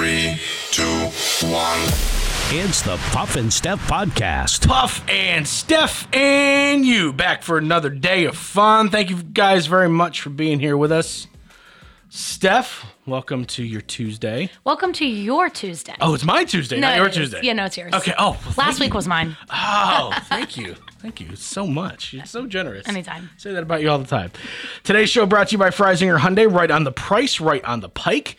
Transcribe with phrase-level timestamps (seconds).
[0.00, 0.40] Three,
[0.70, 0.82] two,
[1.46, 1.78] one.
[2.48, 4.66] It's the Puff and Steph Podcast.
[4.66, 8.88] Puff and Steph and you back for another day of fun.
[8.88, 11.26] Thank you guys very much for being here with us.
[12.08, 14.50] Steph, welcome to your Tuesday.
[14.64, 15.94] Welcome to your Tuesday.
[16.00, 17.14] Oh, it's my Tuesday, not your is.
[17.16, 17.40] Tuesday.
[17.42, 17.92] Yeah, no, it's yours.
[17.92, 18.14] Okay.
[18.16, 18.86] Oh, well, thank Last you.
[18.86, 19.36] week was mine.
[19.50, 20.76] Oh, thank you.
[21.00, 22.14] Thank you so much.
[22.14, 22.88] You're so generous.
[22.88, 23.28] Anytime.
[23.36, 24.32] Say that about you all the time.
[24.82, 27.88] Today's show brought to you by Freisinger Hyundai, right on the price, right on the
[27.90, 28.36] pike.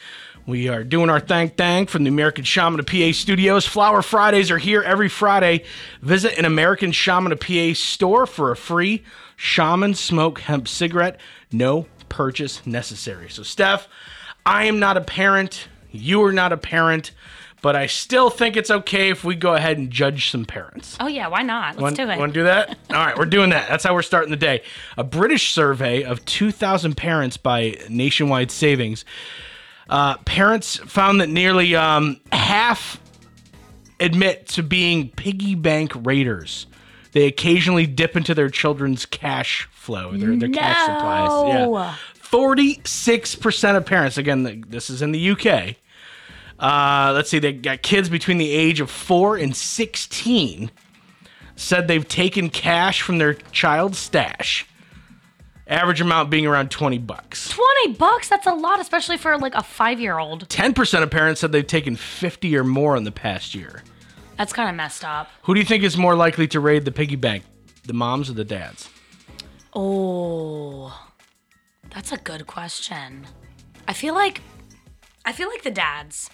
[0.52, 3.66] We are doing our thank thank from the American Shaman of PA studios.
[3.66, 5.64] Flower Fridays are here every Friday.
[6.02, 9.02] Visit an American Shaman of PA store for a free
[9.38, 11.22] Shaman Smoke Hemp cigarette.
[11.54, 13.30] No purchase necessary.
[13.30, 13.88] So, Steph,
[14.46, 15.70] I am not a parent.
[15.90, 17.12] You are not a parent.
[17.62, 20.98] But I still think it's okay if we go ahead and judge some parents.
[21.00, 21.76] Oh yeah, why not?
[21.76, 22.20] Let's Want, do it.
[22.20, 22.78] Want to do that?
[22.90, 23.70] All right, we're doing that.
[23.70, 24.64] That's how we're starting the day.
[24.98, 29.06] A British survey of 2,000 parents by Nationwide Savings.
[29.92, 33.02] Uh, parents found that nearly um, half
[34.00, 36.66] admit to being piggy bank raiders.
[37.12, 41.30] They occasionally dip into their children's cash flow, their, their cash supplies.
[41.50, 41.96] Yeah.
[42.24, 45.76] 46% of parents, again, th- this is in the UK.
[46.58, 50.72] Uh, let's see, they got kids between the age of 4 and 16
[51.58, 54.66] said they've taken cash from their child's stash.
[55.72, 57.48] Average amount being around 20 bucks.
[57.48, 58.28] Twenty bucks?
[58.28, 60.50] That's a lot, especially for like a five-year-old.
[60.50, 63.82] 10% of parents said they've taken 50 or more in the past year.
[64.38, 65.30] That's kind of messed up.
[65.44, 67.46] Who do you think is more likely to raid the piggy bank?
[67.86, 68.90] The moms or the dads?
[69.74, 71.08] Oh,
[71.90, 73.26] that's a good question.
[73.88, 74.42] I feel like,
[75.24, 76.30] I feel like the dads.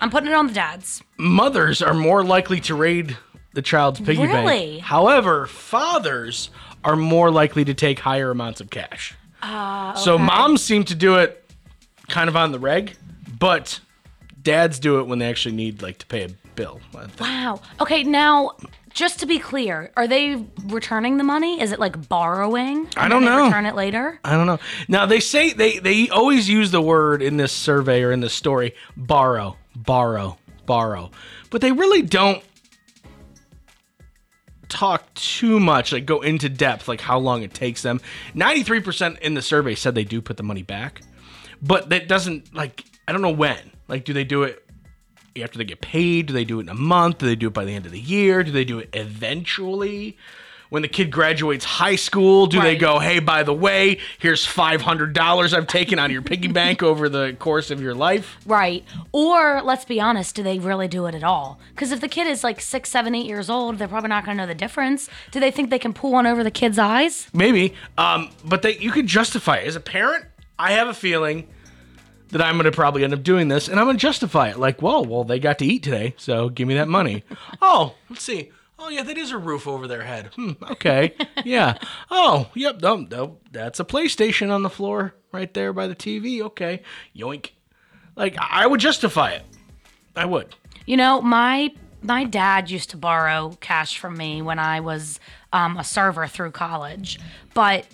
[0.00, 1.02] I'm putting it on the dads.
[1.18, 3.16] Mothers are more likely to raid
[3.54, 4.48] the child's piggy bank.
[4.48, 4.78] Really?
[4.78, 6.50] However, fathers
[6.84, 9.14] are more likely to take higher amounts of cash.
[9.42, 11.50] Ah, so moms seem to do it
[12.08, 12.96] kind of on the reg,
[13.38, 13.80] but
[14.40, 16.80] dads do it when they actually need like to pay a bill.
[17.18, 17.60] Wow.
[17.80, 18.56] Okay, now
[18.94, 21.60] just to be clear, are they returning the money?
[21.60, 22.88] Is it like borrowing?
[22.96, 23.46] I don't know.
[23.46, 24.20] Return it later.
[24.24, 24.58] I don't know.
[24.88, 28.34] Now they say they they always use the word in this survey or in this
[28.34, 31.10] story borrow, borrow, borrow.
[31.50, 32.42] But they really don't
[34.72, 38.00] talk too much, like go into depth like how long it takes them.
[38.34, 41.02] 93% in the survey said they do put the money back.
[41.60, 43.70] But that doesn't like I don't know when.
[43.86, 44.66] Like do they do it
[45.40, 46.26] after they get paid?
[46.26, 47.18] Do they do it in a month?
[47.18, 48.42] Do they do it by the end of the year?
[48.42, 50.16] Do they do it eventually?
[50.72, 55.52] When the kid graduates high school, do they go, hey, by the way, here's $500
[55.52, 58.38] I've taken out of your piggy bank over the course of your life?
[58.46, 58.82] Right.
[59.12, 61.60] Or let's be honest, do they really do it at all?
[61.74, 64.38] Because if the kid is like six, seven, eight years old, they're probably not going
[64.38, 65.10] to know the difference.
[65.30, 67.28] Do they think they can pull one over the kid's eyes?
[67.34, 67.74] Maybe.
[67.98, 69.66] Um, but they, you could justify it.
[69.66, 70.24] As a parent,
[70.58, 71.48] I have a feeling
[72.30, 74.58] that I'm going to probably end up doing this, and I'm going to justify it.
[74.58, 77.24] Like, well, well, they got to eat today, so give me that money.
[77.60, 78.52] oh, let's see.
[78.78, 80.30] Oh, yeah, that is a roof over their head.
[80.34, 81.14] Hmm, okay.
[81.44, 81.78] Yeah.
[82.10, 82.80] Oh, yep.
[82.80, 86.40] No, no, that's a PlayStation on the floor right there by the TV.
[86.40, 86.82] Okay.
[87.16, 87.50] Yoink.
[88.14, 89.42] Like, I would justify it.
[90.14, 90.54] I would.
[90.86, 91.70] You know, my
[92.02, 95.18] my dad used to borrow cash from me when I was
[95.52, 97.18] um, a server through college,
[97.54, 97.86] but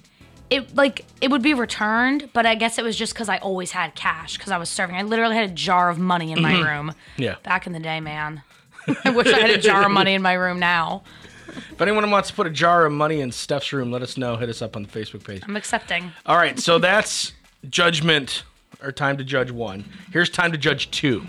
[0.51, 2.31] it like it would be returned.
[2.33, 4.97] But I guess it was just because I always had cash because I was serving.
[4.97, 6.91] I literally had a jar of money in my room.
[6.91, 7.23] Mm-hmm.
[7.23, 7.37] Yeah.
[7.43, 8.43] Back in the day, man.
[9.05, 11.03] I wish I had a jar of money in my room now.
[11.49, 14.37] If anyone wants to put a jar of money in Steph's room, let us know.
[14.37, 15.43] Hit us up on the Facebook page.
[15.47, 16.13] I'm accepting.
[16.27, 17.33] All right, so that's
[17.69, 18.45] judgment
[18.83, 19.85] or time to judge one.
[20.13, 21.25] Here's time to judge two.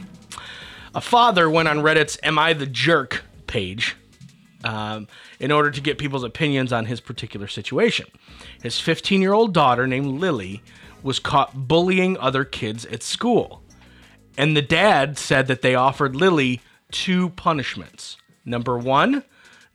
[0.94, 3.96] A father went on Reddit's Am I the Jerk page
[4.64, 5.08] um,
[5.40, 8.08] in order to get people's opinions on his particular situation.
[8.62, 10.62] His 15 year old daughter, named Lily,
[11.04, 13.64] was caught bullying other kids at school.
[14.38, 18.18] And the dad said that they offered Lily two punishments.
[18.46, 19.24] Number one,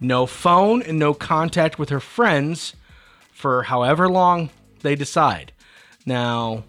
[0.01, 2.75] no phone and no contact with her friends
[3.33, 4.51] for however long
[4.83, 5.53] they decide.
[6.07, 6.65] Now,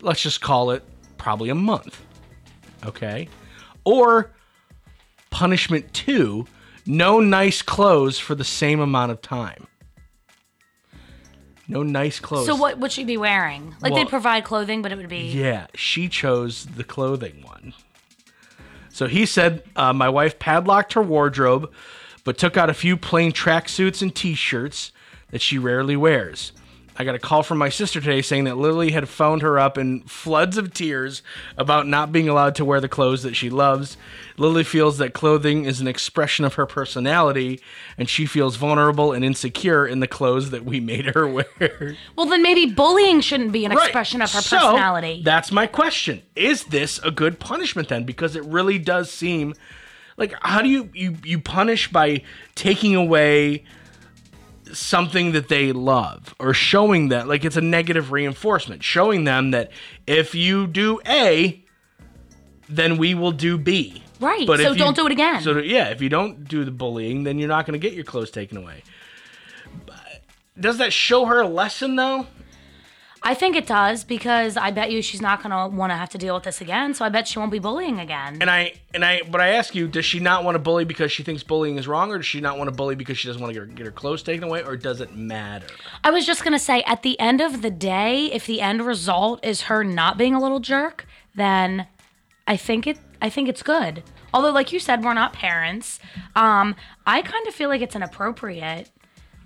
[0.00, 0.82] let's just call it
[1.18, 2.00] probably a month.
[2.84, 3.28] Okay?
[3.84, 4.30] Or
[5.30, 6.46] punishment two,
[6.86, 9.66] no nice clothes for the same amount of time.
[11.68, 12.46] No nice clothes.
[12.46, 13.76] So what would she be wearing?
[13.80, 17.74] Like Well- they'd provide clothing, but it would be Yeah, she chose the clothing one.
[18.92, 21.72] So he said, uh, My wife padlocked her wardrobe,
[22.24, 24.92] but took out a few plain tracksuits and t shirts
[25.30, 26.52] that she rarely wears.
[27.00, 29.78] I got a call from my sister today saying that Lily had phoned her up
[29.78, 31.22] in floods of tears
[31.56, 33.96] about not being allowed to wear the clothes that she loves.
[34.36, 37.58] Lily feels that clothing is an expression of her personality,
[37.96, 41.26] and she feels vulnerable and insecure in the clothes that we made her
[41.58, 41.96] wear.
[42.16, 43.84] Well, then maybe bullying shouldn't be an Right.
[43.84, 45.22] expression of her So, personality.
[45.24, 46.20] That's my question.
[46.36, 48.04] Is this a good punishment then?
[48.04, 49.54] Because it really does seem
[50.18, 52.24] like how do you you, you punish by
[52.56, 53.64] taking away
[54.74, 59.70] something that they love or showing that like it's a negative reinforcement, showing them that
[60.06, 61.64] if you do A,
[62.68, 64.02] then we will do B.
[64.20, 65.40] Right, But so don't do it again.
[65.42, 68.04] So yeah, if you don't do the bullying, then you're not going to get your
[68.04, 68.82] clothes taken away.
[69.86, 70.22] But
[70.58, 72.26] does that show her a lesson though?
[73.22, 76.08] I think it does because I bet you she's not going to want to have
[76.10, 76.94] to deal with this again.
[76.94, 78.38] So I bet she won't be bullying again.
[78.40, 81.12] And I and I but I ask you, does she not want to bully because
[81.12, 83.42] she thinks bullying is wrong, or does she not want to bully because she doesn't
[83.42, 85.66] want to get her, get her clothes taken away, or does it matter?
[86.02, 88.86] I was just going to say at the end of the day, if the end
[88.86, 91.86] result is her not being a little jerk, then
[92.46, 94.02] I think it I think it's good.
[94.32, 96.00] Although like you said we're not parents.
[96.34, 96.74] Um
[97.06, 98.90] I kind of feel like it's an appropriate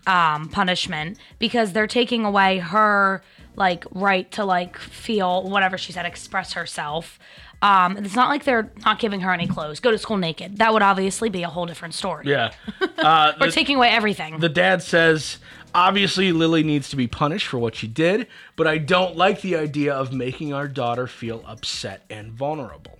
[0.06, 3.22] um punishment because they're taking away her
[3.56, 7.18] like right to like feel whatever she said express herself.
[7.62, 9.80] Um it's not like they're not giving her any clothes.
[9.80, 10.58] Go to school naked.
[10.58, 12.24] That would obviously be a whole different story.
[12.26, 12.52] Yeah.
[12.98, 14.38] Uh, Or the, taking away everything.
[14.38, 15.36] the dad says,
[15.74, 19.56] obviously Lily needs to be punished for what she did, but I don't like the
[19.56, 22.98] idea of making our daughter feel upset and vulnerable.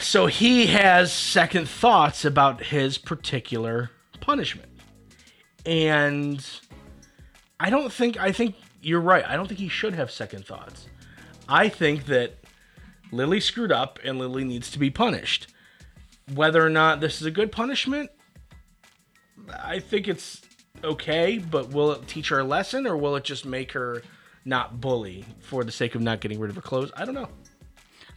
[0.00, 3.90] So he has second thoughts about his particular
[4.20, 4.68] punishment.
[5.64, 6.44] And
[7.58, 8.56] I don't think I think
[8.88, 9.24] you're right.
[9.26, 10.88] I don't think he should have second thoughts.
[11.48, 12.34] I think that
[13.12, 15.52] Lily screwed up and Lily needs to be punished.
[16.34, 18.10] Whether or not this is a good punishment,
[19.62, 20.42] I think it's
[20.82, 24.02] okay, but will it teach her a lesson or will it just make her
[24.44, 26.90] not bully for the sake of not getting rid of her clothes?
[26.96, 27.28] I don't know.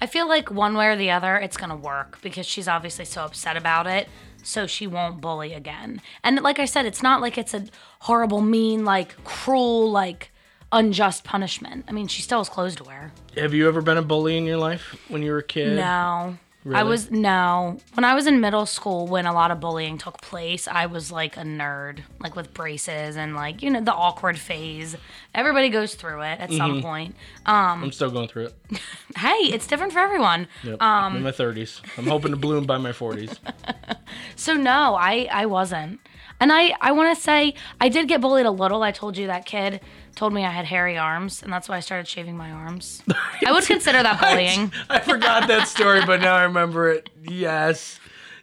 [0.01, 3.23] I feel like one way or the other, it's gonna work because she's obviously so
[3.23, 4.09] upset about it,
[4.41, 6.01] so she won't bully again.
[6.23, 7.65] And like I said, it's not like it's a
[7.99, 10.30] horrible, mean, like cruel, like
[10.71, 11.85] unjust punishment.
[11.87, 13.11] I mean, she still has clothes to wear.
[13.37, 15.75] Have you ever been a bully in your life when you were a kid?
[15.75, 16.37] No.
[16.63, 16.79] Really?
[16.79, 17.79] I was no.
[17.95, 21.11] When I was in middle school, when a lot of bullying took place, I was
[21.11, 24.95] like a nerd, like with braces and like you know the awkward phase.
[25.33, 26.57] Everybody goes through it at Mm-hmm.
[26.57, 27.15] some point.
[27.47, 28.53] I'm still going through it.
[29.17, 30.47] Hey, it's different for everyone.
[30.63, 30.77] Yep.
[30.81, 31.81] I'm in my 30s.
[31.97, 33.39] I'm hoping to bloom by my 40s.
[34.35, 35.99] So no, I I wasn't.
[36.39, 38.83] And I I want to say I did get bullied a little.
[38.83, 39.79] I told you that kid
[40.15, 43.03] told me I had hairy arms, and that's why I started shaving my arms.
[43.45, 44.71] I would consider that bullying.
[44.89, 47.09] I forgot that story, but now I remember it.
[47.23, 47.99] Yes.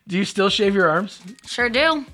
[0.06, 1.20] Do you still shave your arms?
[1.46, 2.06] Sure do.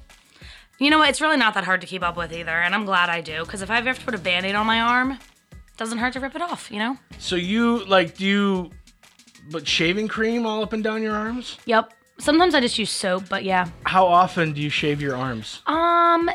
[0.79, 1.09] You know what?
[1.09, 3.45] It's really not that hard to keep up with either, and I'm glad I do
[3.45, 6.15] because if I ever have to put a band-aid on my arm, it doesn't hurt
[6.15, 6.71] to rip it off.
[6.71, 6.99] You know?
[7.19, 8.71] So you like do you
[9.51, 11.59] but shaving cream all up and down your arms?
[11.67, 11.93] Yep.
[12.19, 13.69] Sometimes I just use soap, but yeah.
[13.85, 15.63] How often do you shave your arms?
[15.67, 16.31] Um,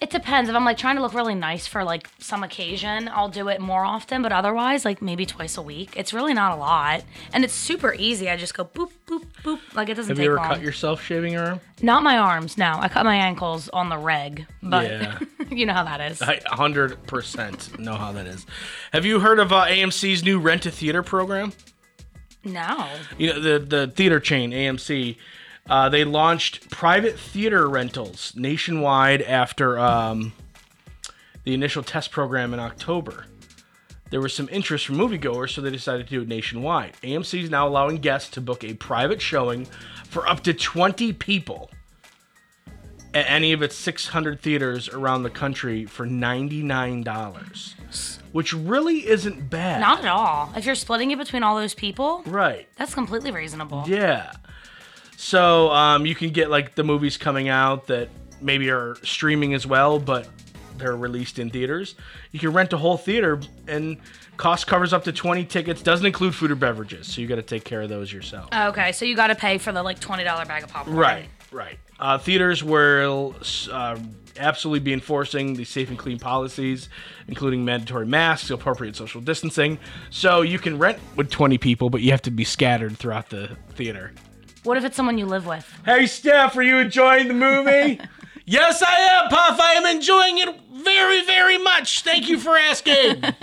[0.00, 0.50] it depends.
[0.50, 3.60] If I'm like trying to look really nice for like some occasion, I'll do it
[3.60, 4.20] more often.
[4.22, 5.94] But otherwise, like maybe twice a week.
[5.96, 7.02] It's really not a lot,
[7.32, 8.28] and it's super easy.
[8.28, 9.60] I just go boop boop boop.
[9.74, 10.48] Like it doesn't Have take you ever long.
[10.48, 11.60] cut yourself shaving your arm?
[11.82, 12.58] Not my arms.
[12.58, 14.46] No, I cut my ankles on the reg.
[14.62, 15.18] But Yeah.
[15.50, 16.20] you know how that is.
[16.20, 18.46] I 100% know how that is.
[18.92, 21.52] Have you heard of uh, AMC's new rent a theater program?
[22.44, 22.86] no.
[23.16, 25.16] You know, the, the theater chain, AMC,
[25.68, 30.32] uh, they launched private theater rentals nationwide after um,
[31.44, 33.26] the initial test program in October.
[34.10, 36.94] There was some interest from moviegoers, so they decided to do it nationwide.
[37.02, 39.64] AMC is now allowing guests to book a private showing
[40.04, 41.70] for up to 20 people
[43.14, 47.74] at any of its 600 theaters around the country for $99,
[48.32, 49.80] which really isn't bad.
[49.80, 50.52] Not at all.
[50.54, 52.68] If you're splitting it between all those people, right.
[52.76, 53.84] that's completely reasonable.
[53.86, 54.32] Yeah.
[55.24, 58.10] So um, you can get like the movies coming out that
[58.42, 60.28] maybe are streaming as well, but
[60.76, 61.94] they're released in theaters.
[62.30, 63.96] You can rent a whole theater, and
[64.36, 65.80] cost covers up to 20 tickets.
[65.80, 68.50] Doesn't include food or beverages, so you got to take care of those yourself.
[68.52, 70.94] Okay, so you got to pay for the like twenty dollar bag of popcorn.
[70.94, 71.78] Right, right.
[71.98, 73.34] Uh, theaters will
[73.72, 73.98] uh,
[74.36, 76.90] absolutely be enforcing the safe and clean policies,
[77.28, 79.78] including mandatory masks, appropriate social distancing.
[80.10, 83.56] So you can rent with 20 people, but you have to be scattered throughout the
[83.70, 84.12] theater.
[84.64, 85.70] What if it's someone you live with?
[85.84, 88.00] Hey, Steph, are you enjoying the movie?
[88.46, 89.60] yes, I am, Puff.
[89.60, 92.02] I am enjoying it very, very much.
[92.02, 93.22] Thank you for asking.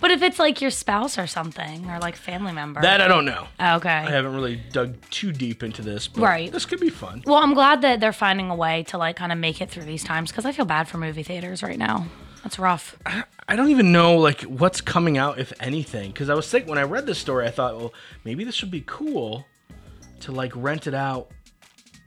[0.00, 2.80] But if it's like your spouse or something, or like family member.
[2.80, 3.46] that I don't know.
[3.60, 3.88] okay.
[3.90, 6.50] I haven't really dug too deep into this, but Right.
[6.50, 7.22] this could be fun.
[7.26, 9.84] Well, I'm glad that they're finding a way to like kind of make it through
[9.84, 12.06] these times because I feel bad for movie theaters right now.
[12.42, 12.96] That's rough.
[13.48, 16.10] I don't even know like what's coming out if anything.
[16.12, 17.92] Because I was thinking when I read this story, I thought, well,
[18.24, 19.46] maybe this would be cool
[20.20, 21.30] to like rent it out,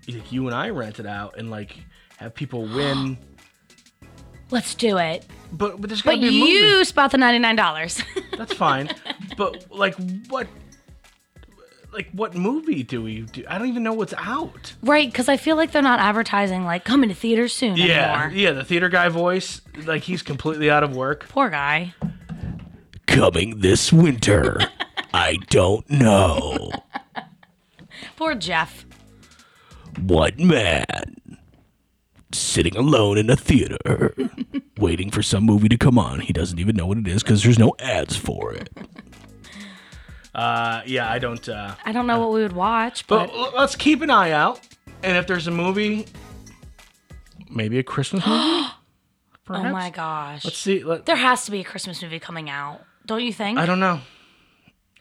[0.08, 1.76] like you and I rent it out, and like
[2.18, 3.18] have people win.
[4.52, 5.26] Let's do it.
[5.54, 6.52] But but there's gotta But be a movie.
[6.52, 8.02] you spot the ninety nine dollars.
[8.38, 8.90] That's fine.
[9.38, 9.96] but like
[10.28, 10.48] what?
[11.94, 13.44] Like what movie do we do?
[13.50, 14.74] I don't even know what's out.
[14.82, 15.10] right?
[15.10, 18.38] Because I feel like they're not advertising like coming to theaters soon Yeah, anymore.
[18.38, 18.52] yeah.
[18.52, 21.28] The theater guy voice, like he's completely out of work.
[21.30, 21.94] Poor guy.
[23.08, 24.58] Coming this winter.
[25.14, 26.72] I don't know.
[28.22, 28.86] Poor Jeff.
[30.00, 30.86] One man
[32.32, 34.14] sitting alone in a theater
[34.78, 36.20] waiting for some movie to come on.
[36.20, 38.70] He doesn't even know what it is because there's no ads for it.
[40.36, 41.50] Uh, yeah, I don't.
[41.50, 44.30] Uh, I don't know what we would watch, but, but l- let's keep an eye
[44.30, 44.60] out,
[45.02, 46.06] and if there's a movie,
[47.50, 48.38] maybe a Christmas movie.
[49.50, 50.84] oh my gosh, Let's see.
[50.84, 52.82] Let, there has to be a Christmas movie coming out.
[53.04, 53.58] Don't you think?
[53.58, 54.00] I don't know.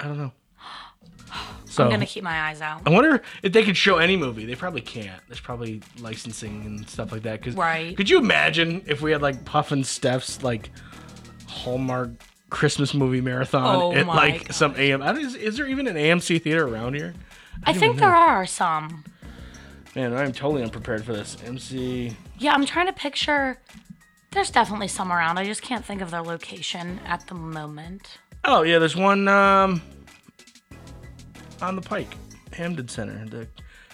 [0.00, 0.32] I don't know.
[1.70, 2.82] So I'm gonna keep my eyes out.
[2.84, 4.44] I wonder if they could show any movie.
[4.44, 5.22] They probably can't.
[5.28, 7.40] There's probably licensing and stuff like that.
[7.42, 7.96] Cause Right.
[7.96, 10.70] Could you imagine if we had like Puff and Steph's like
[11.46, 12.10] Hallmark
[12.50, 14.56] Christmas movie marathon Oh at like gosh.
[14.56, 15.00] some AM?
[15.00, 17.14] I is, is there even an AMC theater around here?
[17.64, 19.04] I think there are some.
[19.94, 21.36] Man, I'm totally unprepared for this.
[21.44, 22.16] MC.
[22.38, 23.58] Yeah, I'm trying to picture.
[24.32, 25.38] There's definitely some around.
[25.38, 28.18] I just can't think of their location at the moment.
[28.44, 29.82] Oh yeah, there's one um
[31.62, 32.14] on the Pike,
[32.52, 33.24] Hampden Center.
[33.28, 33.46] The,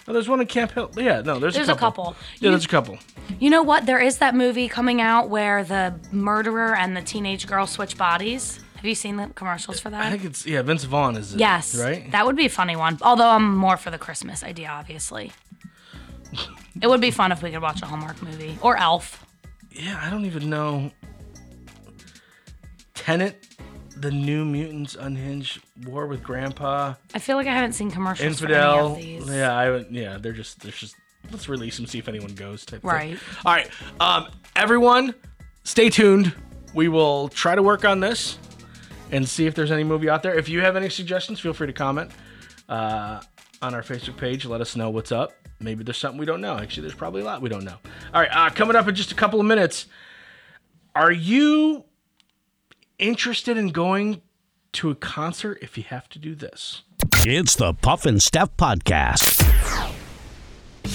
[0.07, 0.91] oh, there's one in Camp Hill.
[0.97, 2.05] Yeah, no, there's, There's a a couple.
[2.05, 2.17] couple.
[2.39, 2.97] Yeah, You- there's a couple.
[3.39, 3.85] You know what?
[3.85, 8.59] There is that movie coming out where the murderer and the teenage girl switch bodies.
[8.77, 10.05] Have you seen the commercials for that?
[10.05, 11.39] I think it's yeah, Vince Vaughn is it?
[11.39, 11.75] Yes.
[11.77, 12.09] Right.
[12.11, 12.97] That would be a funny one.
[13.01, 15.31] Although I'm more for the Christmas idea, obviously.
[16.81, 19.25] it would be fun if we could watch a Hallmark movie or Elf.
[19.71, 20.91] yeah, I don't even know.
[22.93, 23.45] Tenet,
[24.01, 28.95] the New Mutants Unhinged War with Grandpa, I feel like I haven't seen commercials Infidel.
[28.95, 29.35] for any of these.
[29.35, 29.77] Yeah, I.
[29.89, 30.95] Yeah, they're just they're just
[31.31, 32.65] let's release them, see if anyone goes.
[32.65, 32.89] Type thing.
[32.89, 33.19] Right.
[33.45, 35.15] All right, um, everyone,
[35.63, 36.33] stay tuned.
[36.73, 38.37] We will try to work on this
[39.11, 40.35] and see if there's any movie out there.
[40.35, 42.11] If you have any suggestions, feel free to comment
[42.69, 43.21] uh,
[43.61, 44.45] on our Facebook page.
[44.45, 45.31] Let us know what's up.
[45.59, 46.57] Maybe there's something we don't know.
[46.57, 47.77] Actually, there's probably a lot we don't know.
[48.13, 49.87] All right, uh, coming up in just a couple of minutes.
[50.93, 51.85] Are you
[52.99, 54.21] interested in going
[54.73, 56.83] to a concert if you have to do this?
[57.25, 59.26] It's the Puff and Steph Podcast.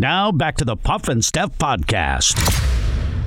[0.00, 2.36] Now back to the Puff and Steph Podcast.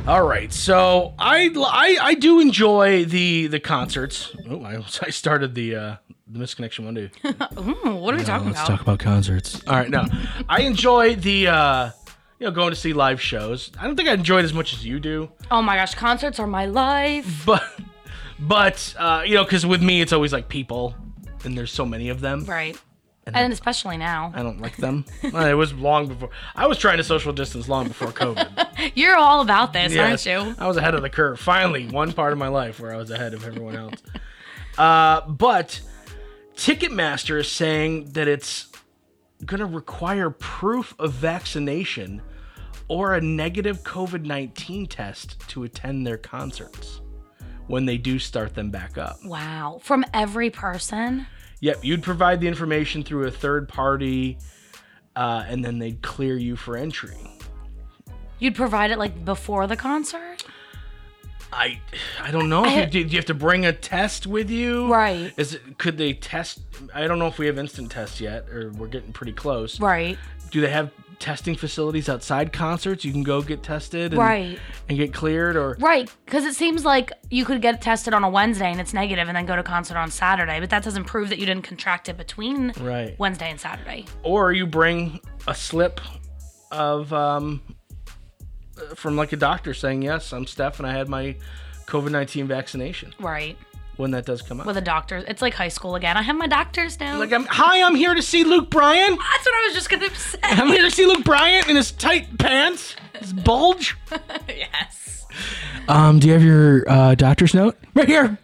[0.08, 4.34] All right, so I, I I do enjoy the the concerts.
[4.50, 5.96] Oh, I, I started the uh,
[6.28, 7.12] the misconnection Monday.
[7.60, 8.56] Ooh, what are we talking about?
[8.56, 9.62] Let's talk about concerts.
[9.68, 10.06] All right, no,
[10.48, 11.92] I enjoy the uh,
[12.40, 13.72] you know going to see live shows.
[13.78, 16.40] I don't think I enjoy it as much as you do, oh my gosh, concerts
[16.40, 17.44] are my life.
[17.46, 17.63] but
[18.40, 20.96] but uh, you know because with me it's always like people,
[21.44, 22.46] and there's so many of them.
[22.46, 22.80] Right.
[23.28, 24.32] And especially now.
[24.36, 25.06] I don't like them.
[25.32, 28.92] Well, it was long before I was trying to social distance long before COVID.
[28.96, 30.56] You're all about this, Yes, aren't you?
[30.58, 31.40] I was ahead of the curve.
[31.40, 34.01] Finally, one part of my life where I was ahead of everyone else.
[34.78, 35.82] Uh, but
[36.56, 38.68] Ticketmaster is saying that it's
[39.46, 42.22] going to require proof of vaccination
[42.88, 47.01] or a negative COVID 19 test to attend their concerts
[47.68, 49.18] when they do start them back up.
[49.25, 49.80] Wow.
[49.82, 51.28] From every person?
[51.62, 54.38] Yep, you'd provide the information through a third party,
[55.15, 57.18] uh, and then they'd clear you for entry.
[58.39, 60.44] You'd provide it like before the concert?
[61.53, 61.80] I
[62.20, 62.65] I don't know.
[62.65, 64.91] You, do, do you have to bring a test with you?
[64.91, 65.34] Right.
[65.38, 66.62] Is it could they test?
[66.94, 69.80] I don't know if we have instant tests yet, or we're getting pretty close.
[69.80, 70.18] Right.
[70.50, 70.91] Do they have
[71.22, 73.06] testing facilities outside concerts?
[73.06, 74.60] You can go get tested, and, Right.
[74.90, 76.12] and get cleared, or Right.
[76.25, 79.38] Because it seems like you could get tested on a Wednesday and it's negative and
[79.38, 82.18] then go to concert on Saturday, but that doesn't prove that you didn't contract it
[82.18, 84.06] between right, Wednesday and Saturday.
[84.24, 86.01] or you bring a slip
[86.72, 87.62] of um
[88.96, 91.36] from like a doctor saying yes, I'm Steph, and I had my
[91.86, 93.58] COVID nineteen vaccination Right.
[94.01, 94.65] When that does come out.
[94.65, 95.24] With a doctor.
[95.27, 96.17] It's like high school again.
[96.17, 97.20] I have my doctor's now.
[97.20, 99.12] like I'm hi, I'm here to see Luke Bryan.
[99.12, 100.39] That's what I was just to say.
[100.43, 103.96] I'm here to see Luke Bryan in his tight pants, his bulge.
[104.48, 105.25] yes.
[105.88, 107.77] Um, do you have your uh, doctor's note?
[107.93, 108.38] Right here.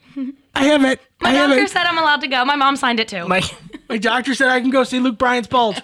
[0.56, 1.02] I have it.
[1.22, 1.70] My I have doctor it.
[1.72, 2.46] said I'm allowed to go.
[2.46, 3.28] My mom signed it too.
[3.28, 3.42] my
[3.90, 5.82] my doctor said I can go see Luke Bryan's bulge.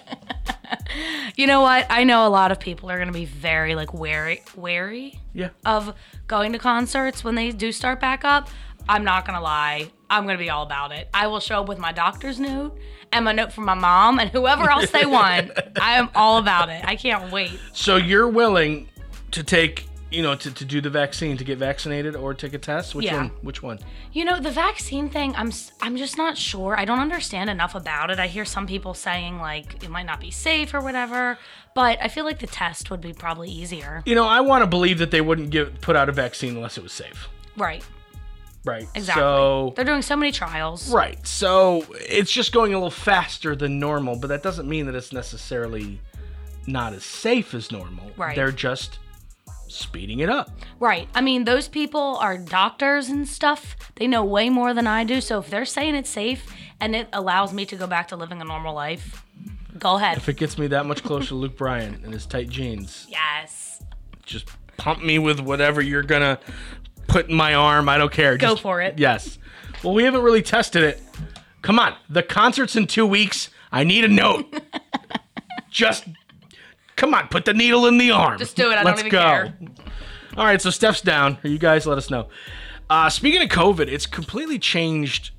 [1.36, 1.86] you know what?
[1.90, 5.48] I know a lot of people are going to be very like wary wary Yeah.
[5.66, 5.94] of
[6.28, 8.48] going to concerts when they do start back up.
[8.88, 9.90] I'm not to lie.
[10.10, 11.08] I'm to be all about it.
[11.12, 12.78] I will show up with my doctor's note
[13.12, 15.50] and my note from my mom and whoever else they want.
[15.80, 16.84] I am all about it.
[16.84, 17.58] I can't wait.
[17.72, 18.88] So you're willing
[19.32, 22.58] to take, you know, to, to do the vaccine, to get vaccinated or take a
[22.58, 22.94] test?
[22.94, 23.16] Which Yeah.
[23.16, 23.30] one?
[23.42, 23.80] Which one?
[24.12, 25.50] You know, the vaccine thing, I'm
[25.80, 26.78] I'm just not sure.
[26.78, 28.18] I don't understand enough about it.
[28.20, 31.38] I hear some people saying like it might not be safe or whatever,
[31.74, 34.02] but I feel like the test would be probably easier.
[34.06, 36.76] You know, I want to believe that they wouldn't give put out a vaccine unless
[36.78, 37.28] it was safe.
[37.56, 37.84] Right.
[38.64, 38.88] Right.
[38.94, 39.20] Exactly.
[39.22, 40.90] So They're doing so many trials.
[40.92, 41.24] Right.
[41.26, 45.12] So it's just going a little faster than normal, but that doesn't mean that it's
[45.12, 46.00] necessarily
[46.66, 48.10] not as safe as normal.
[48.16, 48.34] Right.
[48.34, 48.98] They're just
[49.68, 50.50] speeding it up.
[50.80, 51.08] Right.
[51.14, 53.76] I mean, those people are doctors and stuff.
[53.96, 55.20] They know way more than I do.
[55.20, 58.40] So if they're saying it's safe and it allows me to go back to living
[58.40, 59.24] a normal life,
[59.78, 60.16] go ahead.
[60.16, 63.82] If it gets me that much closer to Luke Bryan and his tight jeans, Yes.
[64.24, 66.38] just pump me with whatever you're gonna
[67.14, 67.88] put in my arm.
[67.88, 68.36] I don't care.
[68.36, 68.98] Go Just- for it.
[68.98, 69.38] Yes.
[69.84, 71.00] Well, we haven't really tested it.
[71.62, 73.50] Come on, the concert's in two weeks.
[73.70, 74.52] I need a note.
[75.70, 76.04] just
[76.96, 78.38] come on, put the needle in the arm.
[78.38, 78.72] Just do it.
[78.72, 79.18] I don't Let's even go.
[79.18, 79.58] care.
[80.36, 81.38] All right, so Steph's down.
[81.44, 82.28] You guys let us know.
[82.90, 85.30] Uh, speaking of COVID, it's completely changed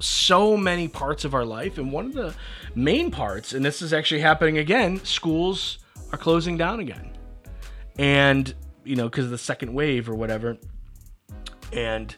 [0.00, 1.76] so many parts of our life.
[1.76, 2.34] And one of the
[2.74, 5.78] main parts, and this is actually happening again, schools
[6.12, 7.16] are closing down again.
[7.98, 8.54] And,
[8.84, 10.56] you know, because of the second wave or whatever.
[11.72, 12.14] And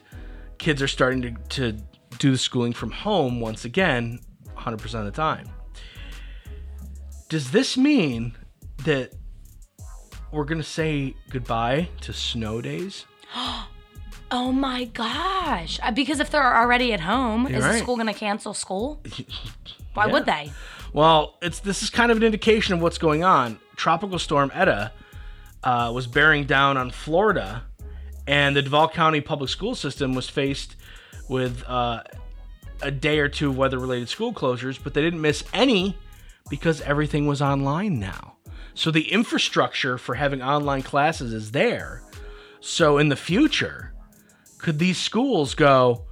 [0.57, 1.31] kids are starting to,
[1.71, 1.77] to
[2.17, 4.19] do the schooling from home once again,
[4.57, 5.49] 100% of the time.
[7.29, 8.35] Does this mean
[8.85, 9.13] that
[10.31, 13.05] we're going to say goodbye to snow days?
[14.31, 15.79] Oh my gosh.
[15.81, 17.71] Uh, Because if they're already at home, is right.
[17.73, 19.01] the school going to cancel school?
[19.95, 20.11] Why Yeah.
[20.11, 20.51] would they?
[20.93, 23.57] Well, it's this is kind of an indication of what's going on.
[23.75, 24.91] Tropical storm Eta
[25.63, 27.63] uh, was bearing down on Florida,
[28.29, 30.75] and the Duval County public school system was faced
[31.27, 32.03] with uh,
[32.79, 35.97] a day or two of weather-related school closures, but they didn't miss any
[36.47, 38.35] because everything was online now.
[38.75, 42.03] So the infrastructure for having online classes is there.
[42.59, 43.93] So in the future,
[44.59, 46.03] could these schools go,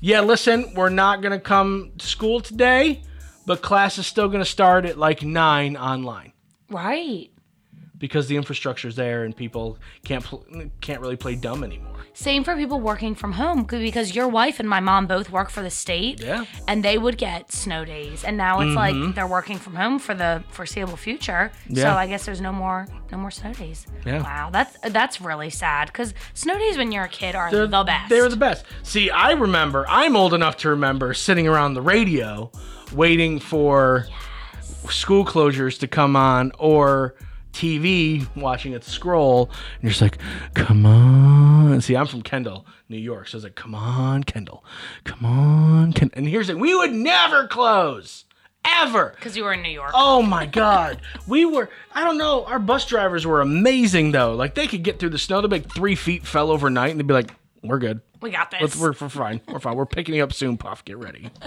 [0.00, 3.02] yeah, listen, we're not going to come to school today,
[3.46, 6.32] but class is still going to start at like 9 online
[6.68, 7.30] Right.
[8.00, 10.44] Because the infrastructure's there and people can't pl-
[10.80, 11.94] can't really play dumb anymore.
[12.14, 15.62] Same for people working from home because your wife and my mom both work for
[15.62, 16.20] the state.
[16.20, 16.44] Yeah.
[16.66, 18.24] And they would get snow days.
[18.24, 19.12] And now it's like mm-hmm.
[19.12, 21.52] they're working from home for the foreseeable future.
[21.68, 21.84] Yeah.
[21.84, 23.86] So I guess there's no more no more snow days.
[24.04, 24.22] Yeah.
[24.22, 24.50] Wow.
[24.50, 28.08] That's that's really sad cuz snow days when you're a kid are They're the best.
[28.08, 28.64] They were the best.
[28.82, 32.50] See, I remember, I'm old enough to remember sitting around the radio
[32.92, 34.06] waiting for
[34.88, 37.14] school closures to come on or
[37.52, 40.18] TV watching it scroll, and you're just like,
[40.54, 41.80] come on.
[41.80, 44.64] See, I'm from Kendall, New York, so I was like, come on, Kendall,
[45.04, 46.18] come on, Kendall.
[46.18, 48.24] And here's it, we would never close,
[48.64, 49.12] ever.
[49.16, 49.92] Because you were in New York.
[49.94, 51.00] Oh my God.
[51.26, 54.34] We were, I don't know, our bus drivers were amazing though.
[54.34, 55.40] Like they could get through the snow.
[55.40, 57.30] The big three feet fell overnight and they'd be like,
[57.62, 58.00] we're good.
[58.20, 58.60] we got this.
[58.60, 59.40] Let's, we're, we're fine.
[59.48, 59.76] We're fine.
[59.76, 60.84] We're picking you up soon, Puff.
[60.84, 61.30] Get ready.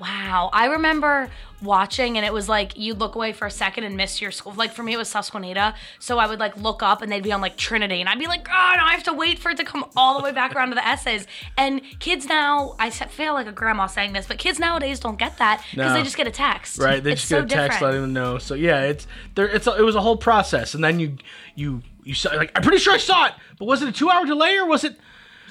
[0.00, 0.50] Wow.
[0.52, 1.30] I remember
[1.60, 4.52] watching and it was like you'd look away for a second and miss your school.
[4.54, 5.74] Like for me it was Susquehanna.
[5.98, 8.28] So I would like look up and they'd be on like Trinity and I'd be
[8.28, 10.54] like, oh no, I have to wait for it to come all the way back
[10.54, 11.26] around to the essays.
[11.56, 15.38] And kids now, I feel like a grandma saying this, but kids nowadays don't get
[15.38, 15.94] that because No.
[15.94, 16.78] they just get a text.
[16.78, 17.02] Right?
[17.02, 17.82] They It's just get so a text different.
[17.82, 18.38] letting them know.
[18.38, 19.48] So yeah, it's there.
[19.48, 21.16] It's a, it was a whole process, and then you
[21.56, 24.10] you you saw like I'm pretty sure I saw it, but was it a two
[24.10, 24.96] hour delay or was it?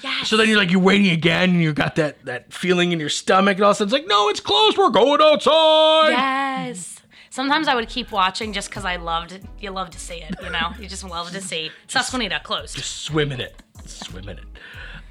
[0.02, 0.28] Yes.
[0.28, 3.08] So then you're like you're waiting again, and you got that that feeling in your
[3.08, 4.78] stomach, and all of a sudden it's like no, it's closed.
[4.78, 6.10] We're going outside.
[6.10, 6.98] Yes.
[7.30, 10.50] Sometimes I would keep watching just because I loved you love to see it, you
[10.50, 10.72] know?
[10.78, 12.76] You just love to see Susquehanna closed.
[12.76, 13.54] Just swim in it.
[13.84, 14.44] Swim in it.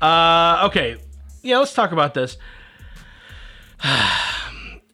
[0.01, 0.97] Uh, okay.
[1.41, 2.37] Yeah, let's talk about this.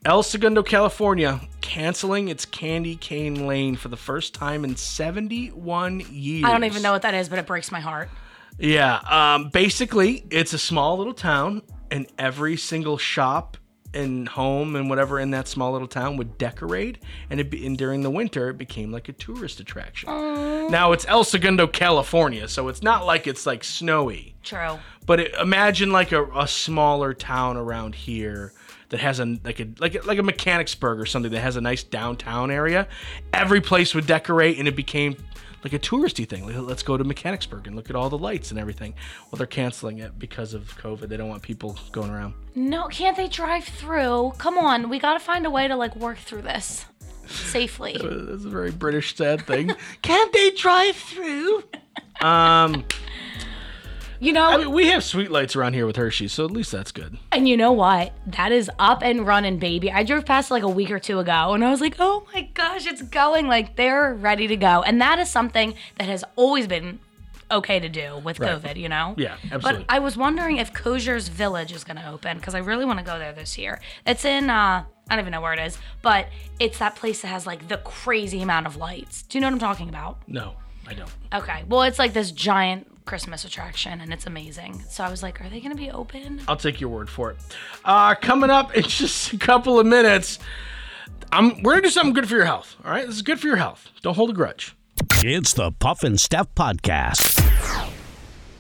[0.06, 6.44] El Segundo, California, canceling its Candy Cane Lane for the first time in 71 years.
[6.44, 8.10] I don't even know what that is, but it breaks my heart.
[8.58, 9.00] Yeah.
[9.10, 11.62] Um, basically, it's a small little town,
[11.92, 13.58] and every single shop
[13.94, 16.98] and home and whatever in that small little town would decorate,
[17.30, 20.10] and, it be, and during the winter, it became like a tourist attraction.
[20.10, 24.36] Now it's El Segundo, California, so it's not like it's like snowy.
[24.44, 24.80] True.
[25.06, 28.54] But it, imagine like a, a smaller town around here
[28.90, 31.62] that has a like a like a, like a Mechanicsburg or something that has a
[31.62, 32.88] nice downtown area.
[33.32, 35.18] Every place would decorate, and it became
[35.64, 36.46] like a touristy thing.
[36.46, 38.94] Like, let's go to Mechanicsburg and look at all the lights and everything.
[39.32, 41.08] Well, they're canceling it because of COVID.
[41.08, 42.34] They don't want people going around.
[42.56, 44.34] No, can't they drive through?
[44.38, 46.86] Come on, we gotta find a way to like work through this
[47.28, 47.94] safely.
[48.02, 49.72] That's a very British sad thing.
[50.02, 51.64] Can't they drive through?
[52.22, 52.86] Um,
[54.24, 56.72] You know, I mean, we have sweet lights around here with Hershey, so at least
[56.72, 57.18] that's good.
[57.34, 58.14] and you know what?
[58.26, 59.92] That is up and running, baby.
[59.92, 62.44] I drove past like a week or two ago, and I was like, oh my
[62.54, 63.48] gosh, it's going.
[63.48, 67.00] Like they're ready to go, and that is something that has always been
[67.52, 68.78] okay to do with COVID.
[68.78, 69.14] You know?
[69.18, 69.84] Yeah, absolutely.
[69.88, 73.00] But I was wondering if Koziar's Village is going to open because I really want
[73.00, 73.82] to go there this year.
[74.08, 74.50] It's in.
[74.50, 76.28] uh I don't even know where it is, but
[76.62, 79.24] it's that place that has like the crazy amount of lights.
[79.24, 80.20] Do you know what I'm talking about?
[80.28, 80.54] No,
[80.88, 81.12] I don't.
[81.34, 81.66] Okay.
[81.68, 84.84] Well, it's like this giant Christmas attraction and it's amazing.
[84.90, 86.42] So I was like, are they going to be open?
[86.48, 87.38] I'll take your word for it.
[87.86, 90.40] Uh, coming up in just a couple of minutes,
[91.32, 92.76] I'm we're gonna do something good for your health.
[92.86, 93.90] All right, this is good for your health.
[94.02, 94.76] Don't hold a grudge.
[95.24, 97.92] It's the Puff and Steph Podcast.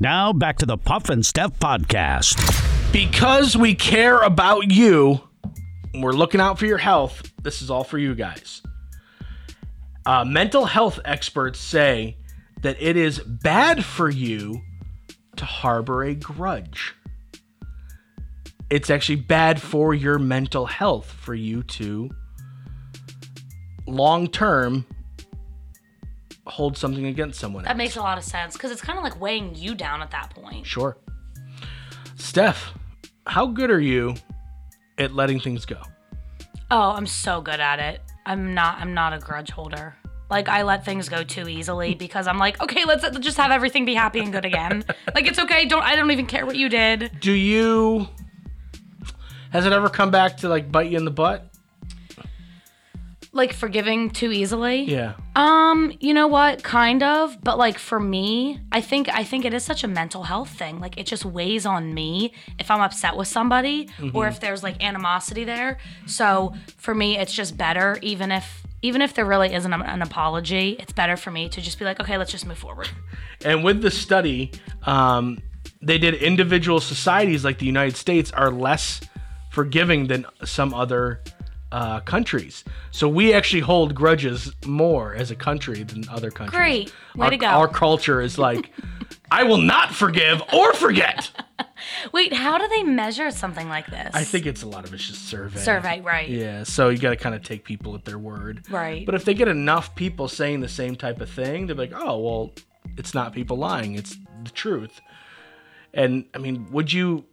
[0.00, 2.92] Now back to the Puff and Steph Podcast.
[2.92, 5.20] because we care about you,
[5.94, 7.32] we're looking out for your health.
[7.42, 8.62] This is all for you guys.
[10.06, 12.16] Uh, mental health experts say
[12.62, 14.62] that it is bad for you
[15.36, 16.94] to harbor a grudge.
[18.70, 22.10] It's actually bad for your mental health for you to
[23.86, 24.86] long term
[26.48, 27.68] hold something against someone else.
[27.68, 30.10] That makes a lot of sense because it's kind of like weighing you down at
[30.10, 30.66] that point.
[30.66, 30.96] Sure.
[32.16, 32.72] Steph,
[33.26, 34.14] how good are you
[34.98, 35.80] at letting things go?
[36.70, 38.00] Oh, I'm so good at it.
[38.26, 38.78] I'm not.
[38.78, 39.94] I'm not a grudge holder.
[40.30, 43.50] Like I let things go too easily because I'm like, okay, let's let's just have
[43.50, 44.84] everything be happy and good again.
[45.14, 45.64] like it's okay.
[45.64, 47.12] Don't I don't even care what you did.
[47.20, 48.08] Do you
[49.50, 51.50] has it ever come back to like bite you in the butt?
[53.38, 54.82] Like forgiving too easily.
[54.82, 55.14] Yeah.
[55.36, 56.62] Um, you know what?
[56.64, 60.24] Kind of, but like for me, I think I think it is such a mental
[60.24, 60.80] health thing.
[60.80, 64.82] Like it just weighs on me if I'm upset with somebody or if there's like
[64.82, 65.78] animosity there.
[66.06, 70.76] So for me, it's just better even if even if there really isn't an apology,
[70.78, 72.88] it's better for me to just be like, okay, let's just move forward.
[73.44, 74.50] And with the study,
[74.82, 75.38] um,
[75.80, 79.00] they did individual societies like the United States are less
[79.50, 81.22] forgiving than some other
[81.72, 82.64] uh, countries.
[82.90, 86.56] So we actually hold grudges more as a country than other countries.
[86.56, 86.94] Great.
[87.14, 87.46] Way our, to go.
[87.46, 88.72] Our culture is like,
[89.30, 91.30] I will not forgive or forget.
[92.12, 94.10] Wait, how do they measure something like this?
[94.14, 95.60] I think it's a lot of it's just survey.
[95.60, 96.28] survey, right?
[96.28, 98.64] Yeah, so you got to kind of take people at their word.
[98.70, 99.04] Right.
[99.04, 102.18] But if they get enough people saying the same type of thing, they're like, oh,
[102.18, 102.52] well,
[102.96, 105.00] it's not people lying, it's the truth.
[105.94, 107.24] And I mean, would you,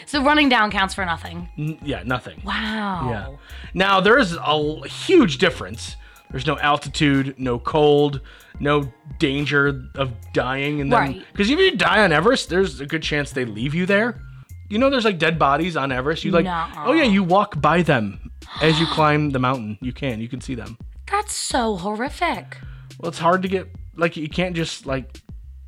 [0.07, 1.49] So running down counts for nothing.
[1.57, 2.43] N- yeah, nothing.
[2.45, 3.09] Wow.
[3.11, 3.37] Yeah.
[3.73, 5.97] Now there is a huge difference.
[6.31, 8.21] There's no altitude, no cold,
[8.61, 11.23] no danger of dying, and then Right.
[11.33, 14.21] because if you die on Everest, there's a good chance they leave you there.
[14.69, 16.25] You know, there's like dead bodies on Everest.
[16.25, 16.85] You like, Nuh-uh.
[16.87, 18.24] oh yeah, you walk by them
[18.63, 19.79] as you climb the mountain.
[19.81, 20.77] You can, you can see them.
[21.11, 22.59] That's so horrific.
[22.99, 25.21] Well, it's hard to get like you can't just like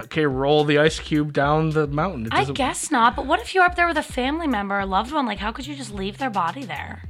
[0.03, 2.27] okay roll the ice cube down the mountain.
[2.27, 4.79] It I doesn't- guess not, but what if you're up there with a family member
[4.79, 5.27] or loved one?
[5.27, 7.03] Like, how could you just leave their body there?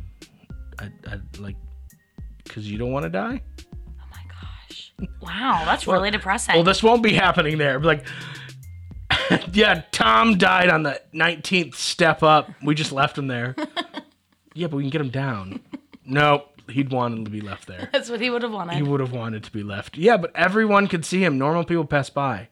[0.78, 1.56] I, I like
[2.44, 3.42] because you don't want to die.
[3.62, 4.92] Oh my gosh.
[5.20, 6.54] Wow, that's really depressing.
[6.54, 7.80] Well, this won't be happening there.
[7.80, 8.04] Like,
[9.52, 12.50] yeah, Tom died on the 19th step up.
[12.62, 13.56] We just left him there.
[14.56, 15.60] yeah, but we can get him down.
[16.04, 17.88] no, he'd want to be left there.
[17.92, 18.76] that's what he would have wanted.
[18.76, 19.96] He would have wanted to be left.
[19.96, 21.38] Yeah, but everyone could see him.
[21.38, 22.48] Normal people pass by.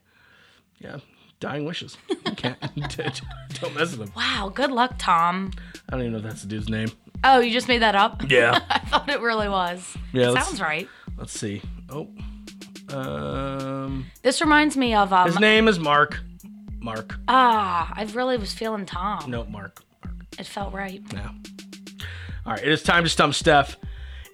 [0.79, 0.99] Yeah,
[1.39, 1.97] dying wishes.
[2.09, 2.59] You can't.
[3.61, 4.11] don't mess with him.
[4.15, 5.51] wow, good luck, Tom.
[5.89, 6.89] I don't even know if that's the dude's name.
[7.23, 8.29] Oh, you just made that up?
[8.29, 8.59] Yeah.
[8.69, 9.97] I thought it really was.
[10.13, 10.87] Yeah, Sounds right.
[11.17, 11.61] Let's see.
[11.89, 12.07] Oh.
[12.89, 14.05] Um.
[14.21, 16.19] This reminds me of um His name is Mark.
[16.79, 17.15] Mark.
[17.27, 19.31] ah, I really was feeling Tom.
[19.31, 19.81] No, Mark.
[20.03, 20.15] Mark.
[20.37, 21.01] It felt right.
[21.11, 21.29] Yeah.
[22.45, 23.77] All right, it is time to stump Steph.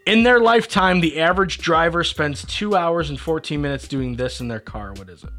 [0.05, 4.47] In their lifetime, the average driver spends two hours and 14 minutes doing this in
[4.47, 4.93] their car.
[4.93, 5.29] What is it?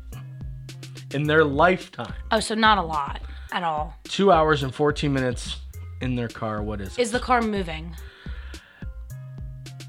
[1.15, 3.95] In their lifetime, Oh, so not a lot at all.
[4.05, 5.59] two hours and 14 minutes
[6.01, 6.63] in their car.
[6.63, 7.03] What is it?
[7.03, 7.95] Is the car moving?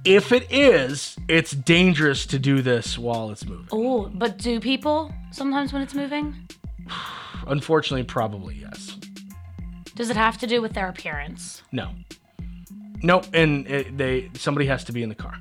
[0.04, 3.68] If it is, it's dangerous to do this while it's moving.
[3.72, 6.50] Oh, but do people sometimes when it's moving?
[7.48, 8.98] Unfortunately, probably yes.
[9.96, 11.62] Does it have to do with their appearance?
[11.72, 11.92] No.
[13.04, 13.26] Nope.
[13.34, 15.36] And it, they somebody has to be in the car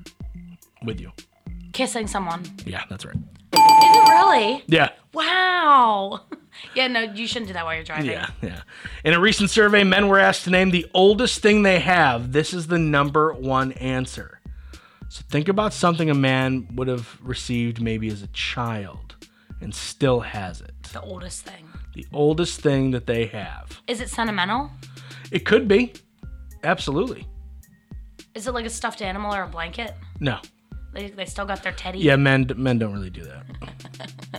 [0.85, 1.12] with you.
[1.72, 2.44] Kissing someone.
[2.66, 3.16] Yeah, that's right.
[3.16, 3.20] Is
[3.55, 4.64] it really?
[4.66, 4.90] Yeah.
[5.14, 6.20] Wow.
[6.75, 8.11] Yeah, no, you shouldn't do that while you're driving.
[8.11, 8.61] Yeah, yeah.
[9.05, 12.33] In a recent survey, men were asked to name the oldest thing they have.
[12.33, 14.40] This is the number one answer.
[15.09, 19.16] So think about something a man would have received maybe as a child
[19.61, 20.72] and still has it.
[20.92, 21.68] The oldest thing.
[21.94, 23.81] The oldest thing that they have.
[23.87, 24.70] Is it sentimental?
[25.31, 25.94] It could be.
[26.64, 27.27] Absolutely.
[28.34, 29.94] Is it like a stuffed animal or a blanket?
[30.20, 30.38] No.
[30.92, 31.98] They, they still got their teddy.
[31.98, 33.44] Yeah, men men don't really do that.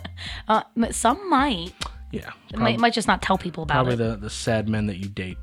[0.46, 1.72] Uh, some might.
[2.12, 2.30] Yeah.
[2.50, 3.96] They might, might just not tell people about Probably it.
[3.96, 5.38] the, the sad men that you date.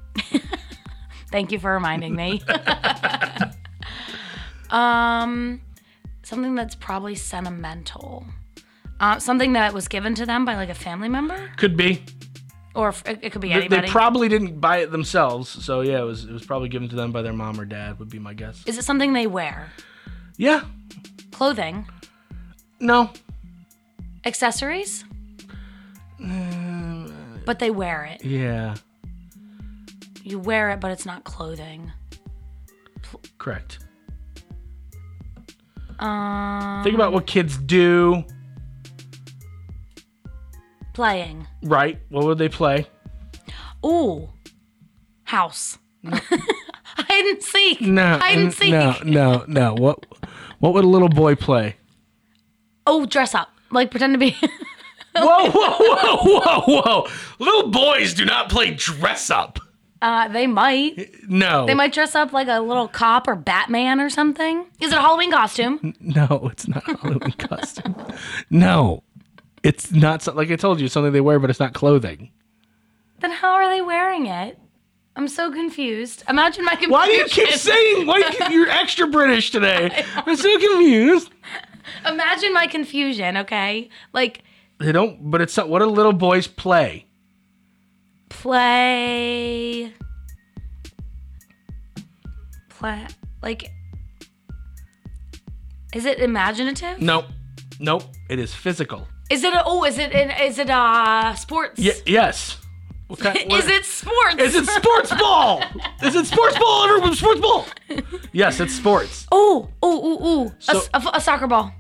[1.32, 2.44] Thank you for reminding me.
[4.70, 5.60] um,
[6.22, 8.26] something that's probably sentimental.
[9.00, 12.04] Uh, something that was given to them by like a family member, Could be.
[12.76, 13.82] Or it, it could be They, anybody.
[13.88, 15.50] they probably didn't buy it themselves.
[15.50, 18.00] So yeah, it was it was probably given to them by their mom or dad
[18.00, 18.64] would be my guess.
[18.66, 19.72] Is it something they wear?
[20.38, 20.64] Yeah.
[21.32, 21.88] Clothing,
[22.80, 23.12] No.
[24.26, 25.04] accessories,
[27.46, 28.24] but they wear it.
[28.24, 28.76] Yeah.
[30.24, 31.92] You wear it, but it's not clothing.
[33.40, 33.80] Correct.
[36.00, 38.24] Um, Think about what kids do.
[40.94, 41.48] Playing.
[41.64, 42.00] Right.
[42.10, 42.88] What would they play?
[43.86, 44.30] Ooh,
[45.24, 45.78] house.
[46.04, 47.82] Hide and seek.
[47.82, 48.18] No.
[48.20, 48.72] Hide and seek.
[48.72, 48.96] No.
[49.04, 49.46] No.
[49.48, 49.74] No.
[49.74, 50.06] What?
[50.60, 51.78] What would a little boy play?
[52.86, 53.50] Oh, dress up.
[53.72, 54.36] Like pretend to be.
[55.16, 55.50] Whoa!
[55.52, 55.78] Whoa!
[55.80, 56.18] Whoa!
[56.22, 56.82] Whoa!
[56.82, 57.08] Whoa!
[57.40, 59.60] Little boys do not play dress up.
[60.02, 61.12] Uh, they might.
[61.30, 61.66] No.
[61.68, 64.66] They might dress up like a little cop or Batman or something.
[64.80, 65.94] Is it a Halloween costume?
[66.00, 67.96] No, it's not a Halloween costume.
[68.50, 69.04] No.
[69.64, 72.32] It's not so, like I told you, it's something they wear, but it's not clothing.
[73.20, 74.58] Then how are they wearing it?
[75.16, 76.24] I'm so confused.
[76.30, 76.92] Imagine my confusion.
[76.92, 78.08] Why do you keep saying?
[78.08, 80.06] Why do you keep, you're extra British today?
[80.16, 81.30] I'm so confused.
[82.08, 83.38] Imagine my confusion.
[83.38, 84.44] Okay, like
[84.80, 85.58] They don't, but it's.
[85.58, 87.06] What do little boys play?
[88.30, 89.94] play,
[92.70, 93.06] play,
[93.44, 93.72] like.
[95.94, 97.02] Is it imaginative?
[97.02, 97.26] Nope.
[97.80, 98.04] Nope.
[98.30, 99.08] It is physical.
[99.32, 99.54] Is it?
[99.54, 100.12] A, oh, is it?
[100.14, 101.80] An, is it uh sports?
[101.80, 102.58] Y- yes.
[103.12, 104.36] What- Is it sports?
[104.40, 105.62] Is it sports ball?
[106.02, 106.86] is it sports ball?
[106.88, 107.66] Everyone, sports ball.
[108.32, 109.28] Yes, it's sports.
[109.34, 110.48] Oh, oh, ooh, ooh.
[110.48, 111.74] A So- s- a, fo- a soccer ball,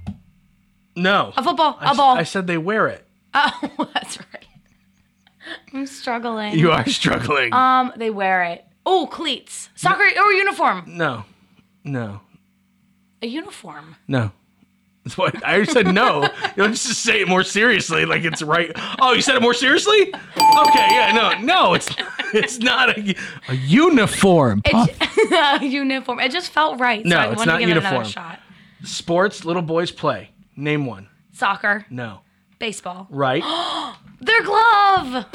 [0.96, 1.32] No.
[1.38, 2.16] a football, I a s- ball.
[2.18, 3.08] I said they wear it.
[3.34, 4.46] Oh, that's right.
[5.74, 6.60] I'm struggling.
[6.60, 7.54] You are struggling.
[7.54, 8.66] Um, they wear it.
[8.86, 10.84] Oh, cleats, soccer or uniform.
[10.88, 11.24] no.
[11.86, 12.20] No.
[13.22, 13.96] A uniform.
[14.08, 14.32] No.
[15.17, 16.24] What I said no.
[16.56, 18.71] You know, just say it more seriously, like it's right.
[19.00, 20.13] Oh, you said it more seriously?
[20.13, 21.89] Okay, yeah, no, no, it's
[22.34, 23.15] it's not a,
[23.50, 24.62] a uniform.
[25.32, 26.19] A uniform.
[26.19, 27.06] It just felt right.
[27.06, 27.93] No, so I it's not to give it uniform.
[27.95, 28.39] another shot.
[28.84, 30.32] Sports little boys play.
[30.56, 31.08] Name one.
[31.32, 32.21] Soccer, No.
[32.60, 33.08] baseball.
[33.10, 33.43] Right?
[34.21, 35.26] Their glove.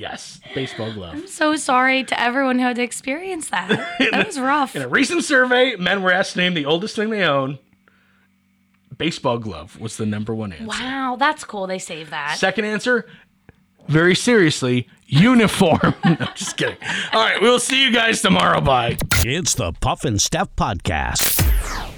[0.00, 0.40] Yes.
[0.54, 1.14] Baseball glove.
[1.14, 3.68] I'm so sorry to everyone who had to experience that.
[4.10, 4.74] That was rough.
[4.74, 7.58] In a recent survey, men were asked to name the oldest thing they own.
[8.96, 10.66] Baseball glove was the number one answer.
[10.66, 11.66] Wow, that's cool.
[11.66, 12.38] They saved that.
[12.38, 13.06] Second answer,
[13.88, 15.94] very seriously, uniform.
[16.04, 16.76] no, just kidding.
[17.12, 18.60] All right, we'll see you guys tomorrow.
[18.60, 18.98] Bye.
[19.24, 21.88] It's the Puff and Steph Podcast.